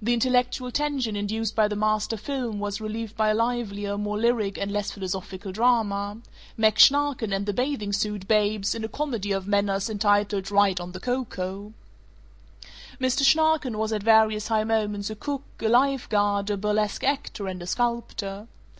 The 0.00 0.14
intellectual 0.14 0.70
tension 0.70 1.16
induced 1.16 1.56
by 1.56 1.66
the 1.66 1.74
master 1.74 2.16
film 2.16 2.60
was 2.60 2.80
relieved 2.80 3.16
by 3.16 3.30
a 3.30 3.34
livelier, 3.34 3.98
more 3.98 4.16
lyric 4.16 4.56
and 4.56 4.70
less 4.70 4.92
philosophical 4.92 5.50
drama: 5.50 6.18
Mack 6.56 6.78
Schnarken 6.78 7.32
and 7.34 7.44
the 7.44 7.52
Bathing 7.52 7.92
Suit 7.92 8.28
Babes 8.28 8.76
in 8.76 8.84
a 8.84 8.88
comedy 8.88 9.32
of 9.32 9.48
manners 9.48 9.90
entitled 9.90 10.52
"Right 10.52 10.78
on 10.78 10.92
the 10.92 11.00
Coco." 11.00 11.72
Mr. 13.00 13.24
Schnarken 13.26 13.74
was 13.76 13.92
at 13.92 14.04
various 14.04 14.46
high 14.46 14.62
moments 14.62 15.10
a 15.10 15.16
cook, 15.16 15.42
a 15.58 15.68
life 15.68 16.08
guard, 16.08 16.48
a 16.48 16.56
burlesque 16.56 17.02
actor, 17.02 17.48
and 17.48 17.60
a 17.60 17.66
sculptor. 17.66 18.46